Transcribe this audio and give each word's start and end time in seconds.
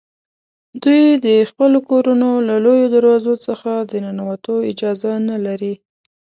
دوی 0.83 1.03
د 1.25 1.27
خپلو 1.49 1.77
کورونو 1.89 2.29
له 2.47 2.55
لویو 2.65 2.91
دروازو 2.95 3.33
څخه 3.47 3.71
د 3.89 3.91
ننوتو 4.05 4.55
اجازه 4.71 5.11
نه 5.29 5.37
لري. 5.45 5.73